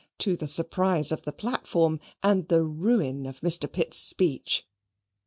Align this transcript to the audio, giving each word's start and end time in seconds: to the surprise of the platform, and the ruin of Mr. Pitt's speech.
to 0.17 0.35
the 0.35 0.47
surprise 0.47 1.11
of 1.11 1.21
the 1.25 1.31
platform, 1.31 1.99
and 2.23 2.47
the 2.47 2.63
ruin 2.63 3.27
of 3.27 3.39
Mr. 3.41 3.71
Pitt's 3.71 3.99
speech. 3.99 4.65